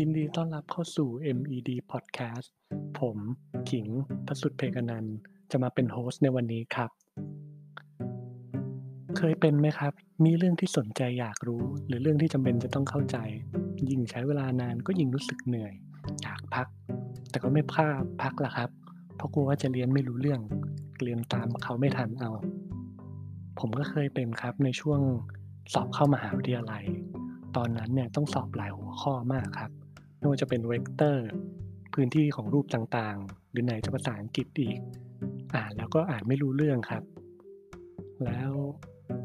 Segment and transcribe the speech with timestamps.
[0.00, 2.48] ยินดีต้อนรับเข้าสู่ MED Podcast
[2.98, 3.18] ผม
[3.70, 3.86] ขิง
[4.26, 5.04] ประสุทธิ์เพกนัน
[5.50, 6.90] จะมาเป็นโฮสต์ในวันนี้ครับ
[9.16, 9.92] เคยเป็นไหมครับ
[10.24, 13.16] มีเรื่องที่สนใจอยากรู้ หรือเรื่องที่จำเป็นจะต้องเข้าใจ
[13.90, 15.72] ยิ่งใช้เวลานานก็ยิ่งรู้สึกเหนื่อย
[16.22, 16.66] อยากพัก
[17.30, 18.70] แต่ก็ไม่พลาดพักล่ะครับ
[19.16, 20.40] เพราะกลัวว่าจะเรียนไม่รู้เรื่อง
[21.02, 22.30] เรียนตามเขาไม่ทันเอา
[23.58, 25.00] ผมก็เคยเป็นครับในช่วง
[25.72, 26.84] สอบเข้ามหาวิทยาลัย
[27.56, 29.72] ตอนนั้นเนี่ยต้องสอบหลายหัวข้อมากครับ
[30.24, 31.26] ไม่ว่าจะเป็นเวกเตอร์
[31.94, 34.78] พื้นที่ของรูปต่างๆ หรือไหนจะภาษาอังกฤษอีก
[35.54, 37.02] อ่านแล้วก็อ่านไม่รู้เรื่องครับ
[38.24, 38.52] แล้ว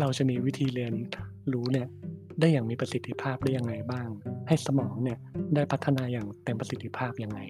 [0.00, 0.92] เราจะมีวิธีเรียน
[1.52, 1.86] รู้เนี่ย
[2.40, 4.08] ได้อย่างมีประสิทธิภาพได้ยังไงบ้าง
[4.48, 5.18] ให้สมองเนี่ย
[5.54, 7.40] ได้พัฒนาอย่างเต็มประสิทธิภาพยังไง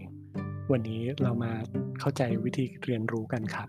[0.73, 1.53] วันนี้เรามา
[2.01, 3.69] เข้าใจวิธีเรียนรู้กันครับ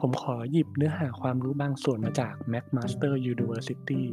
[0.00, 4.04] ผมขอหยิบเนื้อหาความรู้บางส่วนมาจาก McMaster University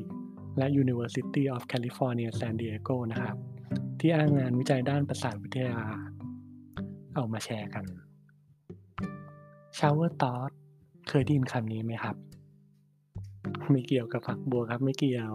[0.58, 3.38] และ University of California San Diego นะครับ
[4.00, 5.78] ที่อ้างงานวิจัยด้านประสาทวิทยา
[7.16, 7.86] เอามาแชร์กัน
[9.78, 10.52] Shower Thought
[11.10, 12.16] เคยได้ยินคำนี้ไหมครับ
[13.72, 15.34] ไม่เกี่ยวกับฝักบัวครับไม่เกี่ยว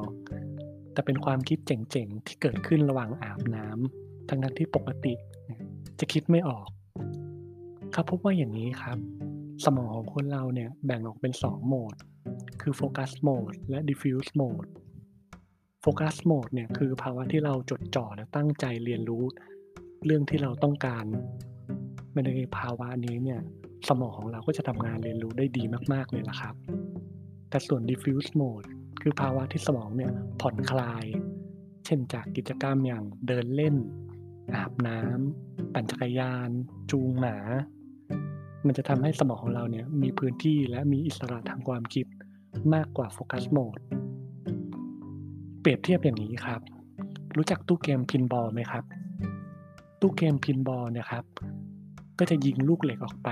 [0.92, 5.14] แต่เป็นความคิดเจ๋งๆ ที่เกิดขึ้นระหว่างอาบน้ำทั้งนั้นที่ปกติ
[6.00, 6.68] จะคิดไม่ออก
[7.92, 8.98] เขาพบว่าอย่างนี้ครับ
[9.64, 11.94] สมองของคนเราเนี่ยแบ่งออกเป็น 2 โหมด
[12.60, 14.66] คือโฟกัสโหมดและ diffuse โหมด
[15.84, 19.24] โฟกัสโหมดเนี่ยคือภาวะที่เราจดจ่อและตั้งใจเรียนรู้
[20.06, 21.04] เรื่องที่เราต้องการ
[22.26, 23.40] ในภาวะนี้เนี่ย
[23.88, 26.54] สมองของเราก็จะทำงานเรียนรู้ได้ดีมาก ๆ เลยล่ะครับ
[27.50, 28.66] แต่ส่วน diffuse mode
[29.02, 31.04] คือภาวะที่สมองเนี่ยผ่อนคลาย
[31.84, 33.76] เช่นจากกิจกรรมอย่างเดินเล่น
[34.54, 36.50] อาบน้ำปั่นจักรยาน
[36.90, 37.36] จูงหมา
[38.66, 42.06] มันจะทำให้สมองของเราเนี่ยมีพื้นที่และมีอิสระทางความคิด
[42.74, 43.78] มากกว่าโฟกัสโหมด
[45.64, 46.60] เปรียบเทียบอย่างนี้ครับ
[47.36, 48.84] รู้จักตู้เกมพินบอลไหมครับ
[50.00, 51.24] ตู้เกมพินบอลเนี่ยครับ
[52.18, 53.28] ก็จะยิงลูกเหล็กออกไป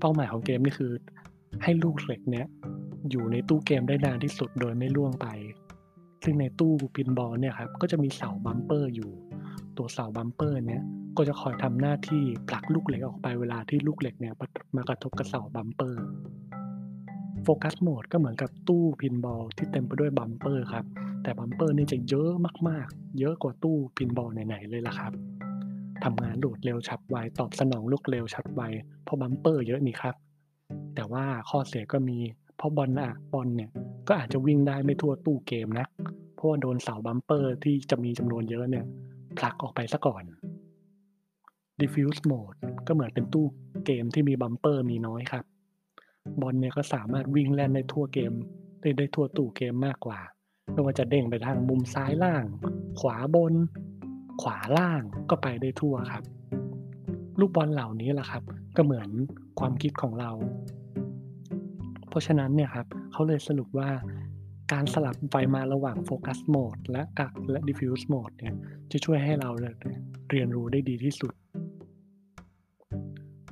[0.00, 0.92] เป้าหมายของเกมนี่คือ
[1.62, 2.46] ให้ลูกเหล็กเนี่ย
[3.10, 5.26] อยู่ในตู้เกมได้นานที่สุดโดยไม่ล่วงไป
[6.24, 9.10] ซึ่งในตู้ pinball เนี่ยครับก็จะมีเสา bumper อยู่
[9.76, 10.82] ตัวเสา bumper เนี่ย
[11.16, 14.34] ก็จะคอยทำหน้าที่ผลักลูกเหล็กออกไปเวลาที่ลูกเหล็กเนี่ย
[14.76, 20.84] มากระทบกับเสา bumper focus mode ก็เหมือนกับตู้ pinball ที่เต็มไปด้วย bumper ครับ
[21.26, 22.30] แต่ bumper นี่จะเยอะ
[22.68, 25.12] มากๆ เยอะกว่าตู้ pinball ไหนๆเลยล่ะครับ
[26.04, 28.62] ทำงานรวดเร็วฉับไวตอบสนองลูกเร็วฉับไว
[29.04, 30.14] เพราะ bumper เยอะนี่ครับ
[30.94, 32.18] แต่ว่าข้อเสียก็มี
[32.56, 33.70] เพราะบอลอะบอลเนี่ย
[34.08, 35.86] ก็อาจจะวิ่งได้ไม่ทั่วตู้เกมนะ
[36.34, 38.84] เพราะว่าโดนเสา bumper ที่จะมีจำนวนเยอะเนี่ย
[39.38, 40.22] ผลักออกไปซะก่อน
[41.80, 43.46] diffuse mode ก็เหมือนเป็นตู้
[43.86, 45.44] เกมที่มี bumper มีน้อยครับ
[46.40, 48.32] บอลเนี่ยก็สามารถวิ่งแล่นได้ทั่วเกม
[48.80, 50.20] ได้ได้ทั่วตู้เกมมากกว่า
[50.72, 52.44] ไม่ว่าจะเด้งไปทางมุมซ้ายล่าง
[53.00, 53.54] ขวาบน
[54.42, 56.24] ขวาล่างก็ไปได้ทั่วครับ
[57.40, 58.42] ลูกบอลเหล่านี้แหละครับ
[58.76, 59.08] ก็เหมือน
[59.58, 60.30] ความคิดของเรา
[62.08, 63.90] เพราะฉะนั้นเนี่ยครับเขาเลยสรุปว่า
[64.72, 68.54] การสลับไปมาระหว่างโฟกัสโหมดและกักและ diffuse mode เนี่ย
[68.92, 69.50] จะช่วยให้เรา
[70.30, 71.32] เรียนรู้ได้ดีที่สุด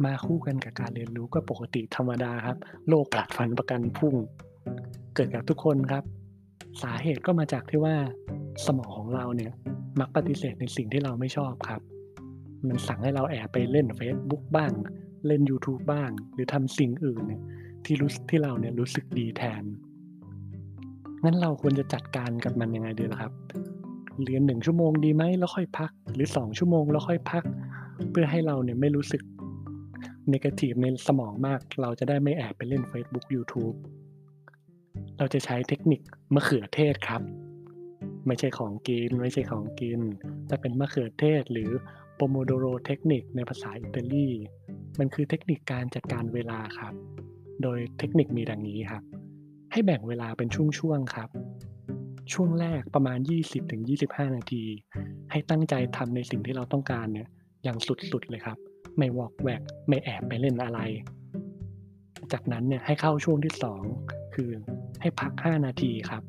[0.05, 2.59] มาคู่กันกับการเรียนรู้ก็ปกติธรรมดาครับ
[2.89, 4.15] โลกกัดฟันประกันพุ่ง
[5.15, 6.05] เกิดกับทุกคนครับ
[6.83, 7.97] สาเหตุก็มาจากที่ว่า
[8.67, 9.53] สมองของเราเนี่ย
[10.01, 11.81] มักปฏิเสธในสิ่งที่เราไม่ชอบครับ
[12.69, 14.73] มันสั่งให้เราแอบไปเล่น Facebook บ้าง
[15.27, 17.43] เล่น YouTube บ้าง หรือทำสิ่งอื่นเนี่ย
[17.85, 19.63] ที่รู้ที่เราเนี่ยรู้สึกดีแทน
[21.25, 23.33] งั้นเราควรจะจัดการกับมันยังไงดีล่ะครับ
[24.25, 27.45] เรียนหนึ่งชั่วโมงดีไหมแล้วค่อยพัก หรือสองชั่วโมงแล้วค่อยพัก
[28.11, 29.23] เพื่อให้เราเนี่ยไม่รู้สึก
[30.33, 33.77] นกาทีฟในสมองมาก เราจะได้ไม่แอบไปเล่น Facebook YouTube
[35.19, 36.01] เราจะใช้เทคนิค
[36.35, 37.23] มะเขือเทศครับ
[38.27, 40.01] ไม่ใช่ของกิน ไม่ใช่ของกิน
[40.47, 41.71] แต่เป็นมะเขือเทศหรือ
[42.17, 44.29] โปโมโดโรเทคนิคในภาษาอิตาลี
[44.99, 46.95] มันคือเทคนิคการจัดการเวลาครับ
[47.63, 49.03] โดยเทคนิคมีดังนี้ครับ
[49.73, 51.31] ให้แบ่งเวลาเป็นช่วงๆครับ
[52.33, 53.19] ช่วงแรกประมาณ
[53.77, 54.65] 20-25 นาที
[55.31, 57.29] ให้ตั้งใจทำในสิ่งที่เราต้องการเนี่ย
[57.65, 57.79] อย่าง
[58.13, 58.59] สุดๆเลยครับ
[58.99, 60.81] ไม่วอกแวก ไม่แอบไปเล่นอะไร
[62.33, 63.55] จากนั้นเนี่ยให้เข้าช่วงที่
[63.95, 64.51] 2 คือ
[65.05, 66.23] ให้พัก 5 นาทีครับ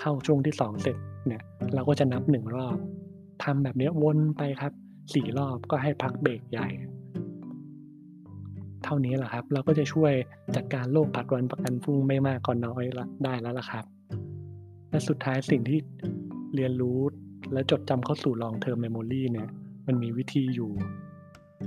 [0.00, 0.96] เข้าช่วงที่ 2 เสร็จ
[1.26, 1.42] เนี่ย
[1.74, 2.76] เราก็จะนับ 1 รอบ
[3.44, 4.72] ทำแบบนี้วนไปครับ
[5.04, 6.68] 4รอบก็ให้พักเบรกใหญ่
[8.84, 10.12] เท่านี้แหละครับ เราก็จะช่วย
[10.56, 12.84] จัดการโรคผัดวันประกันพรุ่งไม่มากก่อนน้อย
[13.24, 13.84] ได้แล้วล่ะครับ
[14.90, 15.78] และสุดท้ายสิ่งที่
[16.54, 16.98] เรียนรู้
[17.52, 19.48] และจดจำเข้าสู่ long term memory เนี่ย
[19.86, 20.70] มันมีวิธีอยู่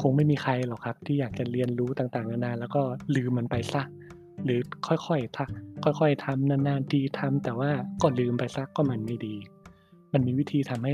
[0.02, 2.81] คงไม่มีใครหรอกครับ ที่อยากจะเรียนรู้ต่างๆ นานาแล้วก็
[3.16, 3.84] ลืมมันไปซะ
[4.45, 5.39] หรือค่อยๆท
[6.00, 7.69] ค่อย ๆทำนานๆทีทำแต่ว่า
[8.01, 9.36] ก็ลืมไปซะก็มันไม่ดี
[10.13, 10.94] มันมีวิธีทำให้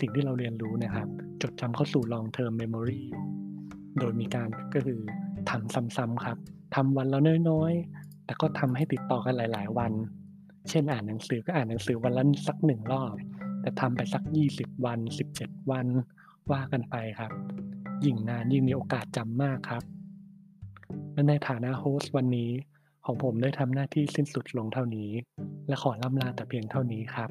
[0.00, 1.08] สิ่งที่เราเรียนรู้นะครับ
[1.42, 3.22] จดจำเข้าสู่ long term memory อยู่
[3.98, 5.00] โดยมีการก็คือ
[5.50, 6.38] ทำซ้ำๆครับ
[6.74, 7.20] ทำวันละ
[7.50, 9.92] น้อยๆ แต่ก็ทำให้ติดต่อกันหลาย ๆ วัน
[10.68, 13.14] เช่นอ่านหนังสือก็อ่านหนังสือวันละสักหนึ่งรอบ
[13.60, 14.22] แต่ทำไปสัก
[14.54, 14.98] 20 วัน
[15.34, 15.86] 17 วัน
[16.52, 17.32] ว่ากันไปครับ
[18.04, 19.84] ยิ่งนานยิ่งมีโอกาสจำมากครับ
[21.12, 22.50] และในฐานะโฮสต์วันนี้
[23.06, 25.10] ของผมได้ทำหน้าที่สิ้นสุดลงเท่านี้
[25.68, 27.30] และขอล่ำลาแต่เพียงเท่านี้ครับ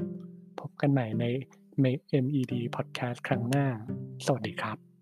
[0.59, 1.25] พบกันใหม่ใน
[2.23, 3.67] MED Podcast ครั้งหน้า
[4.25, 4.92] สวัสดีครับ